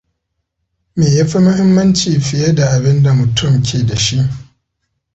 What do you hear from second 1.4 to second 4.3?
muhimmanci fiye da abinda mutum ke da shi.